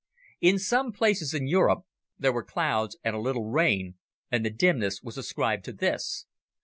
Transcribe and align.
In 0.39 0.57
some 0.57 0.91
places 0.91 1.35
in 1.35 1.45
Europe, 1.45 1.83
there 2.17 2.33
were 2.33 2.43
clouds 2.43 2.97
and 3.03 3.15
a 3.15 3.19
little 3.21 3.45
rain, 3.51 3.97
and 4.31 4.43
the 4.43 4.49
dimness 4.49 5.03
was 5.03 5.15
ascribed 5.15 5.63
to 5.65 5.73
this. 5.73 6.25